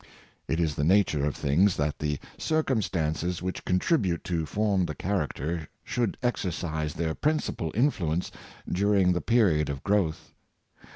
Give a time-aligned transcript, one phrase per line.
[0.47, 4.95] It is in the nature of things that the circumstances which contribute to form the
[4.95, 8.31] character should exercise their principal influence
[8.67, 10.33] during the period of growth.